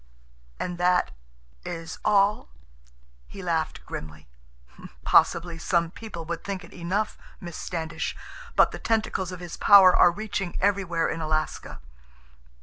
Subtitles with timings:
[0.59, 2.49] "And that—is all?"
[3.27, 4.27] He laughed grimly.
[5.05, 8.17] "Possibly some people would think it enough, Miss Standish.
[8.55, 11.81] But the tentacles of his power are reaching everywhere in Alaska.